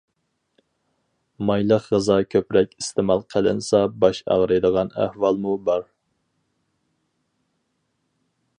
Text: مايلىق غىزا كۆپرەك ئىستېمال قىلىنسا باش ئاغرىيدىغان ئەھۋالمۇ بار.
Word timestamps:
مايلىق 1.49 1.83
غىزا 1.95 2.15
كۆپرەك 2.35 2.73
ئىستېمال 2.79 3.21
قىلىنسا 3.33 3.83
باش 4.05 4.23
ئاغرىيدىغان 4.37 4.91
ئەھۋالمۇ 5.05 5.57
بار. 5.69 5.87